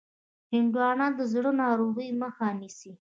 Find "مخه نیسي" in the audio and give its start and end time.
2.23-2.91